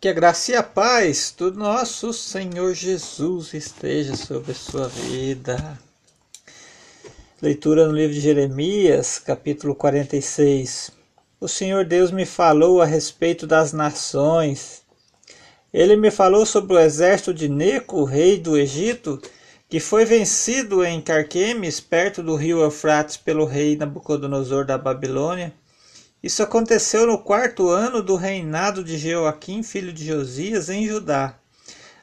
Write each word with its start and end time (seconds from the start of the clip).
Que 0.00 0.06
a 0.06 0.12
graça 0.12 0.52
e 0.52 0.54
a 0.54 0.62
paz 0.62 1.34
do 1.36 1.52
nosso 1.52 2.12
Senhor 2.12 2.72
Jesus 2.72 3.52
esteja 3.52 4.14
sobre 4.14 4.52
a 4.52 4.54
sua 4.54 4.86
vida. 4.86 5.76
Leitura 7.42 7.84
no 7.84 7.92
livro 7.92 8.14
de 8.14 8.20
Jeremias, 8.20 9.18
capítulo 9.18 9.74
46. 9.74 10.92
O 11.40 11.48
Senhor 11.48 11.84
Deus 11.84 12.12
me 12.12 12.24
falou 12.24 12.80
a 12.80 12.84
respeito 12.84 13.44
das 13.44 13.72
nações. 13.72 14.82
Ele 15.74 15.96
me 15.96 16.12
falou 16.12 16.46
sobre 16.46 16.76
o 16.76 16.78
exército 16.78 17.34
de 17.34 17.48
Neco, 17.48 18.04
rei 18.04 18.38
do 18.38 18.56
Egito, 18.56 19.20
que 19.68 19.80
foi 19.80 20.04
vencido 20.04 20.84
em 20.84 21.00
Carquemes, 21.00 21.80
perto 21.80 22.22
do 22.22 22.36
rio 22.36 22.62
Eufrates, 22.62 23.16
pelo 23.16 23.44
rei 23.44 23.76
Nabucodonosor 23.76 24.64
da 24.64 24.78
Babilônia 24.78 25.52
isso 26.22 26.42
aconteceu 26.42 27.06
no 27.06 27.18
quarto 27.18 27.68
ano 27.68 28.02
do 28.02 28.16
reinado 28.16 28.82
de 28.82 28.98
Jeoaquim, 28.98 29.62
filho 29.62 29.92
de 29.92 30.04
Josias, 30.04 30.68
em 30.68 30.86
Judá. 30.86 31.38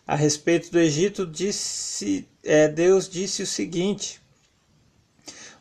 A 0.08 0.16
respeito 0.16 0.72
do 0.72 0.80
Egito, 0.80 1.26
disse, 1.26 2.28
é, 2.44 2.68
Deus 2.68 3.10
disse 3.10 3.44
o 3.44 3.48
seguinte: 3.48 4.22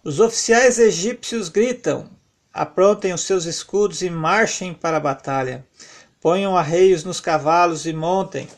Os 0.04 0.20
oficiais 0.20 0.78
egípcios 0.78 1.48
gritam: 1.48 2.08
aprontem 2.52 3.12
os 3.12 3.22
seus 3.22 3.44
escudos 3.44 4.02
e 4.02 4.10
marchem 4.10 4.72
para 4.72 4.98
a 4.98 5.00
batalha. 5.00 5.66
Ponham 6.20 6.56
arreios 6.56 7.02
nos 7.02 7.20
cavalos 7.20 7.86
e 7.86 7.92
montem. 7.92 8.48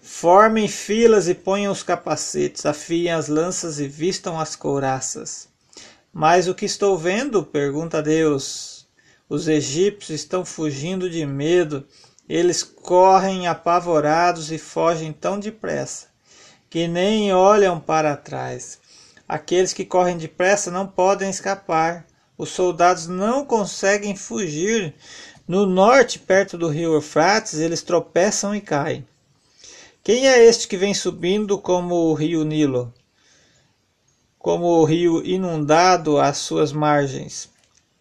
Formem 0.00 0.68
filas 0.68 1.26
e 1.28 1.34
ponham 1.34 1.72
os 1.72 1.82
capacetes, 1.82 2.64
afiem 2.64 3.10
as 3.10 3.26
lanças 3.26 3.80
e 3.80 3.88
vistam 3.88 4.38
as 4.38 4.54
couraças. 4.54 5.48
Mas 6.12 6.46
o 6.46 6.54
que 6.54 6.66
estou 6.66 6.96
vendo? 6.96 7.42
pergunta 7.42 8.00
Deus. 8.00 8.83
Os 9.28 9.48
egípcios 9.48 10.20
estão 10.20 10.44
fugindo 10.44 11.08
de 11.08 11.24
medo. 11.24 11.86
Eles 12.28 12.62
correm 12.62 13.46
apavorados 13.46 14.52
e 14.52 14.58
fogem 14.58 15.12
tão 15.12 15.38
depressa 15.38 16.06
que 16.74 16.88
nem 16.88 17.32
olham 17.32 17.78
para 17.78 18.16
trás. 18.16 18.80
Aqueles 19.28 19.72
que 19.72 19.84
correm 19.84 20.18
depressa 20.18 20.72
não 20.72 20.86
podem 20.86 21.30
escapar. 21.30 22.04
Os 22.36 22.50
soldados 22.50 23.06
não 23.06 23.44
conseguem 23.44 24.16
fugir. 24.16 24.92
No 25.46 25.66
norte, 25.66 26.18
perto 26.18 26.58
do 26.58 26.68
rio 26.68 26.94
Eufrates, 26.94 27.60
eles 27.60 27.80
tropeçam 27.80 28.54
e 28.56 28.60
caem. 28.60 29.06
Quem 30.02 30.26
é 30.26 30.44
este 30.44 30.66
que 30.66 30.76
vem 30.76 30.92
subindo 30.92 31.58
como 31.58 31.94
o 31.94 32.12
rio 32.12 32.44
Nilo? 32.44 32.92
Como 34.36 34.66
o 34.66 34.84
rio 34.84 35.24
inundado 35.24 36.18
às 36.18 36.38
suas 36.38 36.72
margens? 36.72 37.53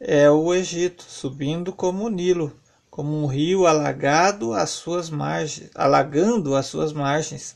É 0.06 0.30
o 0.30 0.54
Egito, 0.54 1.06
subindo 1.08 1.72
como 1.72 2.06
o 2.06 2.09
Nilo, 2.09 2.54
como 2.92 3.23
um 3.23 3.26
rio 3.26 3.66
alagado 3.66 4.52
às 4.54 4.70
suas 4.72 5.09
margens, 5.09 5.70
alagando 5.73 6.56
as 6.56 6.66
suas 6.66 6.92
margens. 6.92 7.56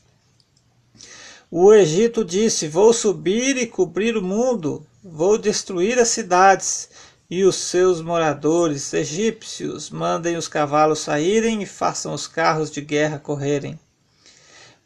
O 1.50 1.74
Egito 1.74 2.24
disse: 2.24 2.66
Vou 2.66 2.94
subir 2.94 3.58
e 3.58 3.66
cobrir 3.66 4.16
o 4.16 4.22
mundo, 4.22 4.84
vou 5.04 5.36
destruir 5.36 5.98
as 5.98 6.08
cidades 6.08 6.88
e 7.30 7.44
os 7.44 7.56
seus 7.56 8.00
moradores 8.00 8.94
egípcios. 8.94 9.90
Mandem 9.90 10.36
os 10.36 10.48
cavalos 10.48 11.00
saírem 11.00 11.62
e 11.62 11.66
façam 11.66 12.14
os 12.14 12.26
carros 12.26 12.70
de 12.70 12.80
guerra 12.80 13.18
correrem. 13.18 13.78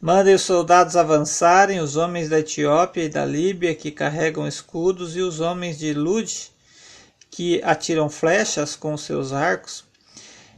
Mandem 0.01 0.35
os 0.35 0.41
soldados 0.41 0.97
avançarem, 0.97 1.79
os 1.79 1.95
homens 1.95 2.27
da 2.27 2.39
Etiópia 2.39 3.05
e 3.05 3.09
da 3.09 3.25
Líbia 3.25 3.73
que 3.73 3.89
carregam 3.89 4.45
escudos, 4.45 5.15
e 5.15 5.21
os 5.21 5.39
homens 5.39 5.79
de 5.79 5.93
Lude 5.93 6.52
que 7.35 7.59
atiram 7.63 8.09
flechas 8.09 8.75
com 8.75 8.95
seus 8.95 9.33
arcos. 9.33 9.83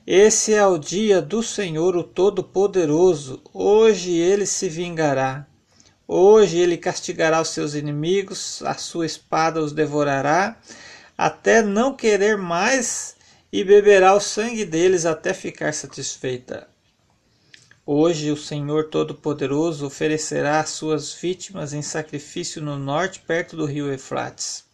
Esse 0.06 0.54
é 0.54 0.68
o 0.68 0.78
dia 0.78 1.22
do 1.22 1.42
Senhor, 1.42 1.96
o 1.96 2.04
Todo-Poderoso. 2.04 3.42
Hoje 3.54 4.12
ele 4.12 4.46
se 4.46 4.68
vingará. 4.68 5.48
Hoje 6.06 6.58
ele 6.58 6.76
castigará 6.76 7.42
os 7.42 7.48
seus 7.48 7.76
inimigos, 7.76 8.62
a 8.64 8.74
sua 8.74 9.06
espada 9.06 9.62
os 9.62 9.72
devorará, 9.72 10.60
até 11.18 11.62
não 11.62 11.96
querer 11.96 12.38
mais, 12.38 13.16
e 13.52 13.64
beberá 13.64 14.14
o 14.14 14.20
sangue 14.20 14.66
deles 14.66 15.06
até 15.06 15.34
ficar 15.34 15.74
satisfeita. 15.74 16.68
Hoje 17.86 18.32
o 18.32 18.38
Senhor 18.38 18.90
Todo-Poderoso 18.90 19.88
oferecerá 19.88 20.60
as 20.60 20.72
suas 20.72 21.14
vítimas 21.14 21.72
em 21.72 21.82
sacrifício 21.82 22.62
no 22.62 22.78
norte, 22.78 23.22
perto 23.22 23.56
do 23.56 23.66
rio 23.66 23.90
Eufrates. 23.90 24.65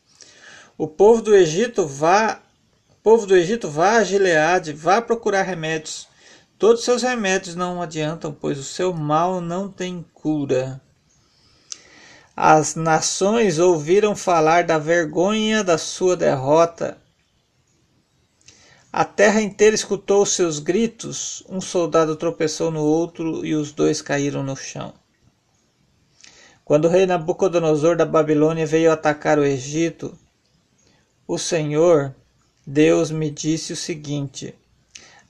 O 0.77 0.87
povo 0.87 1.21
do 1.21 1.35
Egito 1.35 1.85
vá, 1.85 2.41
povo 3.03 3.25
do 3.25 3.35
Egito 3.35 3.69
vá 3.69 3.97
a 3.97 4.03
Gileade, 4.03 4.73
vá 4.73 5.01
procurar 5.01 5.43
remédios. 5.43 6.07
Todos 6.57 6.83
seus 6.83 7.01
remédios 7.01 7.55
não 7.55 7.81
adiantam, 7.81 8.31
pois 8.31 8.57
o 8.57 8.63
seu 8.63 8.93
mal 8.93 9.41
não 9.41 9.69
tem 9.69 10.05
cura. 10.13 10.81
As 12.35 12.75
nações 12.75 13.59
ouviram 13.59 14.15
falar 14.15 14.63
da 14.63 14.77
vergonha 14.77 15.63
da 15.63 15.77
sua 15.77 16.15
derrota. 16.15 16.97
A 18.91 19.05
terra 19.05 19.41
inteira 19.41 19.75
escutou 19.75 20.25
seus 20.25 20.59
gritos. 20.59 21.43
Um 21.47 21.61
soldado 21.61 22.15
tropeçou 22.15 22.71
no 22.71 22.81
outro 22.81 23.45
e 23.45 23.53
os 23.55 23.71
dois 23.71 24.01
caíram 24.01 24.43
no 24.43 24.55
chão. 24.55 24.93
Quando 26.63 26.85
o 26.85 26.89
rei 26.89 27.05
Nabucodonosor 27.05 27.95
da 27.95 28.05
Babilônia 28.05 28.65
veio 28.65 28.91
atacar 28.91 29.37
o 29.37 29.45
Egito, 29.45 30.17
o 31.33 31.37
Senhor, 31.37 32.13
Deus, 32.67 33.09
me 33.09 33.31
disse 33.31 33.71
o 33.71 33.75
seguinte: 33.77 34.53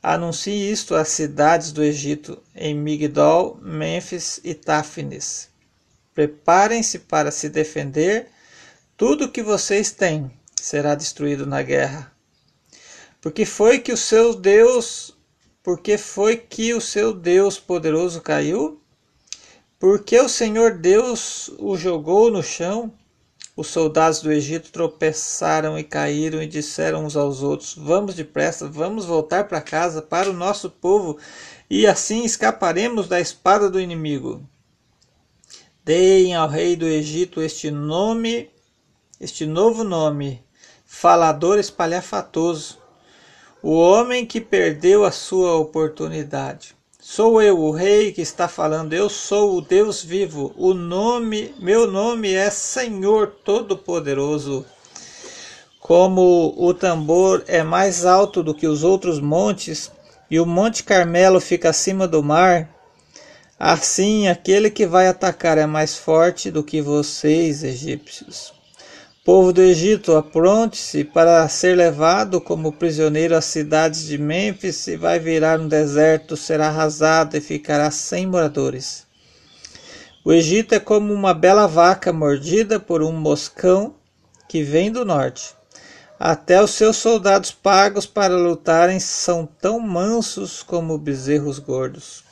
Anuncie 0.02 0.72
isto 0.72 0.96
às 0.96 1.10
cidades 1.10 1.72
do 1.72 1.84
Egito, 1.84 2.42
em 2.56 2.74
Migdol, 2.74 3.60
Mênfis 3.62 4.40
e 4.44 4.56
Táfnis. 4.56 5.48
Preparem-se 6.12 6.98
para 6.98 7.30
se 7.30 7.50
defender. 7.50 8.30
Tudo 8.98 9.32
que 9.32 9.44
vocês 9.44 9.92
têm 9.92 10.32
será 10.60 10.96
destruído 10.96 11.46
na 11.46 11.62
guerra. 11.62 12.12
Porque 13.22 13.46
foi 13.46 13.78
que 13.78 13.92
o 13.92 13.98
seu 13.98 14.34
Deus, 14.34 15.16
porque 15.62 16.00
foi 16.00 16.36
que 16.36 16.74
o 16.74 16.82
seu 16.82 17.14
Deus 17.14 17.60
poderoso 17.60 18.22
caiu? 18.22 18.82
Porque 19.78 20.20
o 20.20 20.28
Senhor 20.28 20.80
Deus 20.80 21.52
o 21.60 21.78
jogou 21.78 22.32
no 22.32 22.42
chão? 22.42 22.92
Os 23.62 23.68
soldados 23.68 24.22
do 24.22 24.32
Egito 24.32 24.72
tropeçaram 24.72 25.78
e 25.78 25.84
caíram 25.84 26.42
e 26.42 26.48
disseram 26.48 27.06
uns 27.06 27.16
aos 27.16 27.44
outros: 27.44 27.76
Vamos 27.76 28.16
depressa, 28.16 28.68
vamos 28.68 29.06
voltar 29.06 29.48
para 29.48 29.62
casa, 29.62 30.02
para 30.02 30.32
o 30.32 30.34
nosso 30.34 30.68
povo, 30.68 31.20
e 31.70 31.86
assim 31.86 32.26
escaparemos 32.26 33.08
da 33.08 33.20
espada 33.22 33.70
do 33.70 33.80
inimigo. 33.80 34.42
Deem 35.86 36.34
ao 36.36 36.50
rei 36.50 36.76
do 36.76 36.88
Egito 36.88 37.40
este 37.40 37.70
nome, 37.70 38.50
este 39.20 39.46
novo 39.46 39.84
nome, 39.84 40.44
falador 40.84 41.60
espalhafatoso, 41.60 42.80
o 43.62 43.76
homem 43.76 44.26
que 44.26 44.42
perdeu 44.42 45.06
a 45.06 45.12
sua 45.12 45.56
oportunidade. 45.56 46.76
Sou 47.04 47.42
eu, 47.42 47.60
o 47.60 47.72
rei 47.72 48.12
que 48.12 48.22
está 48.22 48.48
falando. 48.48 48.94
Eu 48.94 49.10
sou 49.10 49.58
o 49.58 49.62
Deus 49.62 50.04
vivo. 50.04 50.54
O 50.56 50.72
nome, 50.72 51.52
meu 51.58 51.90
nome 51.90 52.32
é 52.32 52.48
Senhor 52.52 53.38
Todo-Poderoso. 53.44 54.64
Como 55.80 56.54
o 56.56 56.72
tambor 56.76 57.44
é 57.48 57.64
mais 57.64 58.06
alto 58.06 58.44
do 58.44 58.54
que 58.54 58.68
os 58.68 58.84
outros 58.84 59.20
montes 59.20 59.92
e 60.30 60.40
o 60.40 60.46
Monte 60.46 60.84
Carmelo 60.84 61.42
fica 61.42 61.72
acima 61.72 62.08
do 62.08 62.22
mar, 62.22 62.70
assim 63.58 64.28
aquele 64.28 64.70
que 64.70 64.86
vai 64.86 65.08
atacar 65.08 65.58
é 65.58 65.66
mais 65.66 65.98
forte 65.98 66.52
do 66.52 66.64
que 66.64 66.84
vocês, 66.84 67.64
egípcios. 67.64 68.54
Povo 69.34 69.54
do 69.54 69.62
Egito, 69.62 70.18
apronte-se 70.18 71.06
para 71.06 71.48
ser 71.48 71.78
levado 71.78 72.42
como 72.42 72.74
prisioneiro 72.74 73.34
às 73.34 73.46
cidades 73.46 74.04
de 74.04 74.18
Mênfis 74.18 74.86
e 74.88 74.98
vai 74.98 75.20
virar 75.20 75.58
um 75.58 75.70
deserto, 75.70 76.36
será 76.36 76.68
arrasado 76.68 77.38
e 77.38 77.40
ficará 77.40 77.90
sem 77.92 78.28
moradores. 78.28 79.08
O 80.26 80.34
Egito 80.34 80.76
é 80.76 80.82
como 80.82 81.14
uma 81.14 81.34
bela 81.34 81.66
vaca 81.66 82.12
mordida 82.12 82.78
por 82.78 83.02
um 83.02 83.14
moscão 83.14 83.96
que 84.50 84.64
vem 84.64 84.92
do 84.92 85.06
norte. 85.06 85.56
Até 86.20 86.62
os 86.62 86.72
seus 86.72 86.98
soldados 86.98 87.52
pagos 87.52 88.06
para 88.06 88.36
lutarem 88.36 89.00
são 89.00 89.46
tão 89.46 89.80
mansos 89.80 90.62
como 90.62 90.98
bezerros 90.98 91.58
gordos. 91.58 92.26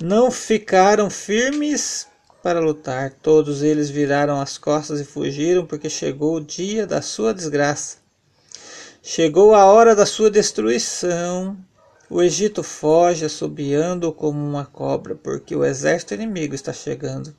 Não 0.00 0.30
ficaram 0.30 1.10
firmes 1.10 2.06
para 2.48 2.60
lutar. 2.60 3.12
Todos 3.20 3.62
eles 3.62 3.90
viraram 3.90 4.40
as 4.40 4.56
costas 4.56 5.00
e 5.00 5.04
fugiram, 5.04 5.66
porque 5.66 5.90
chegou 5.90 6.36
o 6.36 6.40
dia 6.40 6.86
da 6.86 7.02
sua 7.02 7.34
desgraça. 7.34 7.98
Chegou 9.02 9.54
a 9.54 9.66
hora 9.66 9.94
da 9.94 10.06
sua 10.06 10.30
destruição. 10.30 11.58
O 12.08 12.22
Egito 12.22 12.62
foge 12.62 13.26
assobiando 13.26 14.10
como 14.12 14.42
uma 14.42 14.64
cobra, 14.64 15.14
porque 15.14 15.54
o 15.54 15.62
exército 15.62 16.14
inimigo 16.14 16.54
está 16.54 16.72
chegando. 16.72 17.36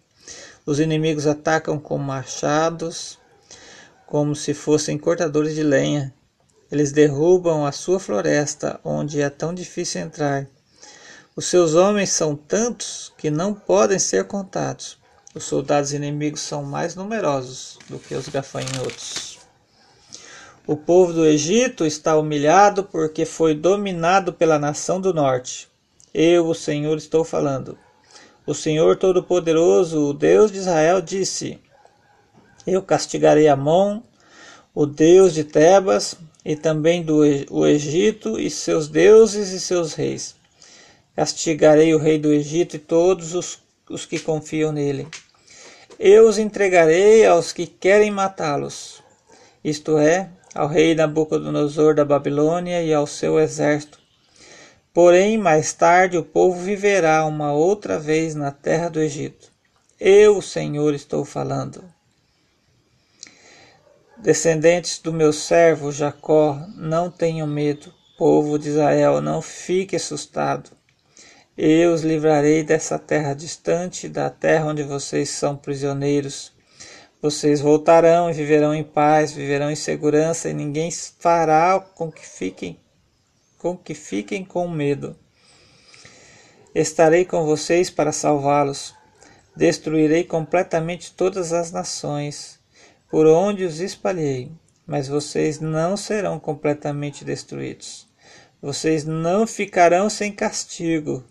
Os 0.63 0.79
inimigos 0.79 1.25
atacam 1.25 1.79
com 1.79 1.97
machados, 1.97 3.17
como 4.05 4.35
se 4.35 4.53
fossem 4.53 4.95
cortadores 4.95 5.55
de 5.55 5.63
lenha. 5.63 6.13
Eles 6.71 6.91
derrubam 6.91 7.65
a 7.65 7.71
sua 7.71 7.99
floresta, 7.99 8.79
onde 8.83 9.21
é 9.21 9.29
tão 9.31 9.55
difícil 9.55 10.01
entrar. 10.01 10.47
Os 11.35 11.45
seus 11.45 11.73
homens 11.73 12.11
são 12.11 12.35
tantos 12.35 13.11
que 13.17 13.31
não 13.31 13.55
podem 13.55 13.97
ser 13.97 14.25
contados. 14.25 14.98
Os 15.39 15.45
soldados 15.45 15.93
inimigos 15.93 16.41
são 16.41 16.63
mais 16.63 16.95
numerosos 16.95 17.79
do 17.87 17.97
que 17.97 18.13
os 18.13 18.27
gafanhotos. 18.27 19.39
O 20.67 20.75
povo 20.75 21.13
do 21.13 21.25
Egito 21.25 21.85
está 21.85 22.17
humilhado 22.17 22.83
porque 22.83 23.23
foi 23.23 23.55
dominado 23.55 24.33
pela 24.33 24.59
nação 24.59 24.99
do 24.99 25.13
norte. 25.13 25.69
Eu, 26.13 26.49
o 26.49 26.53
Senhor, 26.53 26.97
estou 26.97 27.23
falando. 27.23 27.77
O 28.45 28.53
Senhor 28.53 28.97
Todo-Poderoso, 28.97 30.09
o 30.09 30.13
Deus 30.13 30.51
de 30.51 30.57
Israel, 30.57 30.99
disse: 30.99 31.57
Eu 32.67 32.81
castigarei 32.81 33.47
Amon, 33.47 34.01
o 34.75 34.85
Deus 34.85 35.33
de 35.33 35.45
Tebas, 35.45 36.17
e 36.43 36.53
também 36.57 37.01
do 37.01 37.21
o 37.49 37.65
Egito 37.65 38.37
e 38.37 38.49
seus 38.49 38.89
deuses 38.89 39.51
e 39.53 39.59
seus 39.61 39.93
reis 39.93 40.35
Castigarei 41.15 41.95
o 41.95 41.97
rei 41.97 42.19
do 42.19 42.33
Egito 42.33 42.75
e 42.75 42.79
todos 42.79 43.33
os, 43.33 43.59
os 43.89 44.05
que 44.05 44.19
confiam 44.19 44.73
nele. 44.73 45.07
Eu 46.01 46.29
os 46.29 46.37
entregarei 46.37 47.25
aos 47.25 47.51
que 47.51 47.67
querem 47.67 48.09
matá-los, 48.09 49.03
isto 49.61 49.97
é, 49.97 50.29
ao 50.55 50.65
rei 50.65 50.95
Nabucodonosor 50.95 51.93
da 51.93 52.05
Babilônia 52.05 52.81
e 52.81 52.93
ao 52.93 53.05
seu 53.05 53.37
exército. 53.37 53.99
Porém, 54.93 55.37
mais 55.37 55.73
tarde 55.73 56.17
o 56.17 56.23
povo 56.23 56.57
viverá 56.57 57.25
uma 57.25 57.51
outra 57.51 57.99
vez 57.99 58.33
na 58.33 58.49
terra 58.49 58.87
do 58.87 59.01
Egito. 59.01 59.51
Eu, 59.99 60.41
Senhor, 60.41 60.93
estou 60.93 61.25
falando. 61.25 61.83
Descendentes 64.17 64.99
do 64.99 65.11
meu 65.11 65.33
servo 65.33 65.91
Jacó, 65.91 66.65
não 66.77 67.11
tenham 67.11 67.45
medo. 67.45 67.93
Povo 68.17 68.57
de 68.57 68.69
Israel, 68.69 69.19
não 69.19 69.41
fique 69.41 69.97
assustado. 69.97 70.78
Eu 71.61 71.91
os 71.91 72.03
livrarei 72.03 72.63
dessa 72.63 72.97
terra 72.97 73.33
distante, 73.33 74.07
da 74.07 74.29
terra 74.29 74.67
onde 74.67 74.81
vocês 74.81 75.27
são 75.27 75.57
prisioneiros. 75.57 76.53
Vocês 77.21 77.59
voltarão 77.59 78.29
e 78.29 78.33
viverão 78.33 78.73
em 78.73 78.81
paz, 78.81 79.33
viverão 79.33 79.69
em 79.69 79.75
segurança, 79.75 80.49
e 80.49 80.53
ninguém 80.53 80.89
fará 80.89 81.77
com 81.77 82.09
que 82.09 82.25
fiquem 82.25 82.79
com 83.57 83.75
que 83.75 83.93
fiquem 83.93 84.45
com 84.45 84.69
medo. 84.69 85.17
Estarei 86.73 87.25
com 87.25 87.43
vocês 87.43 87.89
para 87.89 88.13
salvá-los. 88.13 88.95
Destruirei 89.53 90.23
completamente 90.23 91.11
todas 91.11 91.51
as 91.51 91.73
nações 91.73 92.57
por 93.11 93.27
onde 93.27 93.65
os 93.65 93.81
espalhei, 93.81 94.49
mas 94.87 95.09
vocês 95.09 95.59
não 95.59 95.97
serão 95.97 96.39
completamente 96.39 97.25
destruídos. 97.25 98.07
Vocês 98.61 99.03
não 99.03 99.45
ficarão 99.45 100.09
sem 100.09 100.31
castigo. 100.31 101.25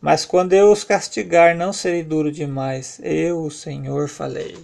Mas 0.00 0.24
quando 0.24 0.52
eu 0.52 0.70
os 0.70 0.84
castigar, 0.84 1.56
não 1.56 1.72
serei 1.72 2.04
duro 2.04 2.30
demais. 2.30 3.00
Eu, 3.02 3.42
o 3.42 3.50
Senhor, 3.50 4.08
falei. 4.08 4.56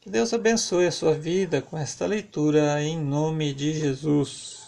Que 0.00 0.10
Deus 0.10 0.34
abençoe 0.34 0.86
a 0.86 0.92
sua 0.92 1.14
vida 1.14 1.62
com 1.62 1.78
esta 1.78 2.06
leitura 2.06 2.82
em 2.82 2.98
nome 2.98 3.54
de 3.54 3.72
Jesus. 3.72 4.63